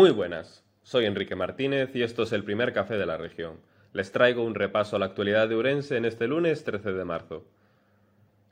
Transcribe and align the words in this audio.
Muy 0.00 0.12
buenas, 0.12 0.64
soy 0.82 1.04
Enrique 1.04 1.36
Martínez 1.36 1.94
y 1.94 2.02
esto 2.02 2.22
es 2.22 2.32
el 2.32 2.42
primer 2.42 2.72
café 2.72 2.96
de 2.96 3.04
la 3.04 3.18
región. 3.18 3.58
Les 3.92 4.12
traigo 4.12 4.42
un 4.42 4.54
repaso 4.54 4.96
a 4.96 4.98
la 4.98 5.04
actualidad 5.04 5.46
de 5.46 5.56
Urense 5.56 5.98
en 5.98 6.06
este 6.06 6.26
lunes 6.26 6.64
13 6.64 6.94
de 6.94 7.04
marzo. 7.04 7.44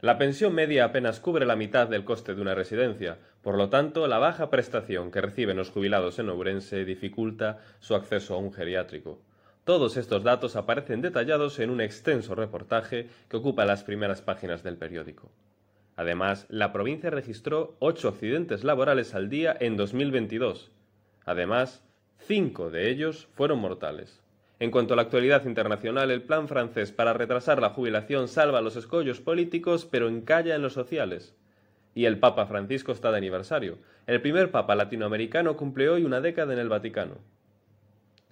La 0.03 0.19
pensión 0.19 0.55
media 0.55 0.85
apenas 0.85 1.21
cubre 1.21 1.47
la 1.47 1.57
mitad 1.57 1.89
del 1.89 2.05
coste 2.05 2.35
de 2.35 2.43
una 2.43 2.55
residencia, 2.55 3.17
por 3.41 3.57
lo 3.57 3.71
tanto, 3.71 4.07
la 4.09 4.19
baja 4.19 4.51
prestación 4.51 5.11
que 5.11 5.23
reciben 5.23 5.57
los 5.57 5.71
jubilados 5.71 6.19
en 6.19 6.29
Ourense 6.29 6.85
dificulta 6.85 7.61
su 7.81 7.95
acceso 7.95 8.35
a 8.35 8.39
un 8.39 8.53
geriátrico. 8.53 9.19
Todos 9.65 9.97
estos 9.97 10.25
datos 10.25 10.55
aparecen 10.55 11.01
detallados 11.01 11.61
en 11.61 11.71
un 11.71 11.81
extenso 11.81 12.35
reportaje 12.35 13.09
que 13.31 13.39
ocupa 13.39 13.65
las 13.65 13.85
primeras 13.85 14.21
páginas 14.21 14.63
del 14.63 14.77
periódico. 14.77 15.33
Además, 15.97 16.45
la 16.51 16.75
provincia 16.75 17.09
registró 17.09 17.75
ocho 17.79 18.09
accidentes 18.09 18.65
laborales 18.65 19.15
al 19.15 19.31
día 19.31 19.57
en 19.59 19.79
2022, 19.79 20.73
Además, 21.29 21.85
cinco 22.21 22.71
de 22.71 22.89
ellos 22.89 23.29
fueron 23.35 23.59
mortales. 23.59 24.23
En 24.61 24.71
cuanto 24.71 24.95
a 24.95 24.97
la 24.97 25.03
actualidad 25.03 25.45
internacional, 25.45 26.11
el 26.11 26.23
plan 26.23 26.49
francés 26.49 26.91
para 26.91 27.13
retrasar 27.13 27.61
la 27.61 27.69
jubilación 27.69 28.29
salva 28.29 28.63
los 28.63 28.77
escollos 28.77 29.21
políticos, 29.21 29.85
pero 29.85 30.09
encalla 30.09 30.55
en 30.55 30.63
los 30.63 30.73
sociales. 30.73 31.37
Y 31.95 32.07
el 32.07 32.19
Papa 32.19 32.47
Francisco 32.47 32.93
está 32.93 33.11
de 33.11 33.19
aniversario. 33.19 33.77
El 34.07 34.23
primer 34.23 34.51
Papa 34.51 34.75
latinoamericano 34.75 35.55
cumple 35.59 35.91
hoy 35.91 36.05
una 36.05 36.23
década 36.23 36.55
en 36.55 36.61
el 36.61 36.71
Vaticano. 36.71 37.19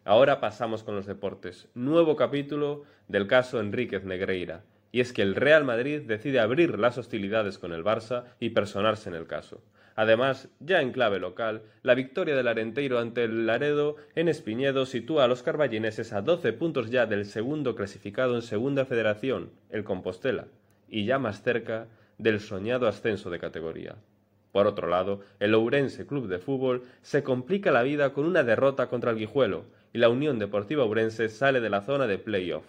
Ahora 0.07 0.41
pasamos 0.41 0.83
con 0.83 0.97
los 0.97 1.05
deportes. 1.05 1.69
Nuevo 1.75 2.17
capítulo 2.17 2.85
del 3.09 3.27
caso 3.27 3.61
Enríquez 3.61 4.05
Negreira. 4.05 4.65
Y 4.93 5.01
es 5.01 5.13
que 5.13 5.23
el 5.23 5.35
Real 5.35 5.65
Madrid 5.65 6.03
decide 6.03 6.41
abrir 6.41 6.79
las 6.79 6.99
hostilidades 6.99 7.59
con 7.59 7.73
el 7.73 7.85
Barça 7.85 8.25
y 8.41 8.51
personarse 8.51 9.09
en 9.09 9.15
el 9.15 9.27
caso. 9.27 9.63
Además, 9.97 10.51
ya 10.61 10.83
en 10.83 10.93
clave 10.93 11.19
local, 11.19 11.63
la 11.83 11.95
victoria 11.95 12.37
del 12.37 12.49
Arenteiro 12.49 12.99
ante 12.99 13.25
el 13.25 13.47
Laredo 13.47 13.97
en 14.15 14.29
Espiñedo 14.29 14.85
sitúa 14.85 15.25
a 15.25 15.29
los 15.29 15.43
carballineses 15.43 16.13
a 16.13 16.21
12 16.21 16.53
puntos 16.53 16.91
ya 16.91 17.07
del 17.07 17.25
segundo 17.25 17.75
clasificado 17.75 18.35
en 18.35 18.43
Segunda 18.43 18.85
Federación, 18.85 19.51
el 19.71 19.85
Compostela, 19.85 20.49
y 20.89 21.07
ya 21.07 21.19
más 21.19 21.43
cerca 21.43 21.89
del 22.19 22.41
soñado 22.41 22.89
ascenso 22.89 23.31
de 23.31 23.39
categoría. 23.39 23.97
Por 24.53 24.67
otro 24.67 24.89
lado, 24.89 25.21
el 25.41 25.55
Ourense 25.55 26.07
Club 26.07 26.29
de 26.29 26.39
Fútbol 26.39 26.83
se 27.01 27.23
complica 27.23 27.71
la 27.71 27.83
vida 27.83 28.13
con 28.13 28.27
una 28.27 28.43
derrota 28.43 28.89
contra 28.89 29.13
el 29.13 29.19
Guijuelo 29.19 29.65
y 29.95 29.99
la 29.99 30.11
Unión 30.11 30.39
Deportiva 30.39 30.85
Ourense 30.85 31.31
sale 31.31 31.61
de 31.61 31.71
la 31.71 31.83
zona 31.83 32.07
de 32.07 32.19
playoff. 32.19 32.65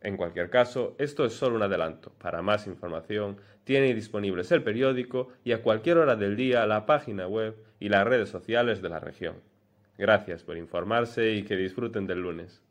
En 0.00 0.16
cualquier 0.16 0.48
caso, 0.48 0.94
esto 0.98 1.24
es 1.24 1.34
solo 1.34 1.56
un 1.56 1.62
adelanto. 1.62 2.12
Para 2.18 2.40
más 2.42 2.66
información, 2.66 3.36
tiene 3.64 3.94
disponibles 3.94 4.50
el 4.52 4.62
periódico 4.62 5.28
y 5.44 5.52
a 5.52 5.62
cualquier 5.62 5.98
hora 5.98 6.16
del 6.16 6.36
día 6.36 6.66
la 6.66 6.86
página 6.86 7.26
web 7.26 7.56
y 7.78 7.88
las 7.88 8.06
redes 8.06 8.30
sociales 8.30 8.80
de 8.80 8.88
la 8.88 9.00
región. 9.00 9.36
Gracias 9.98 10.42
por 10.42 10.56
informarse 10.56 11.32
y 11.32 11.42
que 11.42 11.56
disfruten 11.56 12.06
del 12.06 12.22
lunes. 12.22 12.62